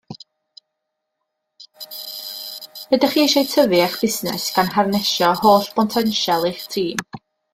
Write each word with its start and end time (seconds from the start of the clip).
Ydych 2.97 3.13
chi 3.13 3.21
eisiau 3.25 3.49
tyfu 3.51 3.77
eich 3.81 3.99
busnes 4.05 4.49
gan 4.57 4.73
harneisio 4.77 5.31
holl 5.43 5.71
botensial 5.81 6.49
eich 6.51 6.67
tîm? 6.77 7.07